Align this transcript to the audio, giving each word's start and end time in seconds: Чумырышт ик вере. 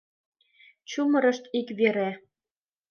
Чумырышт 0.89 1.43
ик 1.59 1.67
вере. 1.77 2.09